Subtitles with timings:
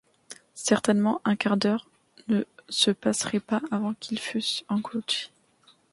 [0.55, 1.87] Certainement, un quart d’heure
[2.27, 5.29] ne se passerait pas avant qu’ils fussent engloutis…